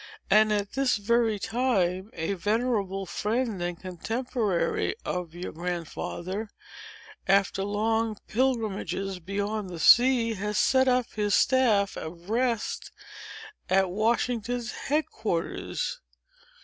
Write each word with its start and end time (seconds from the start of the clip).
And, 0.31 0.51
at 0.51 0.71
this 0.71 0.97
very 0.97 1.37
time, 1.37 2.09
a 2.13 2.33
venerable 2.33 3.05
friend 3.05 3.61
and 3.61 3.79
contemporary 3.79 4.95
of 5.05 5.35
your 5.35 5.51
Grandfather, 5.51 6.49
after 7.27 7.61
long 7.63 8.17
pilgrimages 8.27 9.19
beyond 9.19 9.69
the 9.69 9.77
sea, 9.79 10.33
has 10.33 10.57
set 10.57 10.87
up 10.87 11.13
his 11.13 11.35
staff 11.35 11.95
of 11.97 12.31
rest 12.31 12.89
at 13.69 13.91
Washington's 13.91 14.71
head 14.71 15.05
quarters." 15.11 15.99